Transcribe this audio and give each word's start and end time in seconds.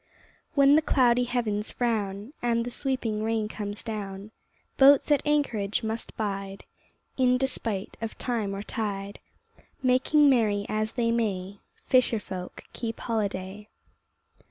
When 0.55 0.75
the 0.75 0.81
cloudy 0.81 1.25
heavens 1.25 1.69
frown, 1.69 2.33
And 2.41 2.65
the 2.65 2.71
sweeping 2.71 3.21
rain 3.21 3.47
comes 3.47 3.83
down, 3.83 4.31
Boats 4.77 5.11
at 5.11 5.21
anchorage 5.27 5.83
must 5.83 6.17
bide 6.17 6.63
In 7.17 7.37
despite 7.37 7.97
of 8.01 8.17
time 8.17 8.55
or 8.55 8.63
tide; 8.63 9.19
Making 9.83 10.27
merry 10.27 10.65
as 10.67 10.93
they 10.93 11.11
may 11.11 11.59
Fisher 11.85 12.19
folk 12.19 12.63
keep 12.73 12.99
holiday. 12.99 13.67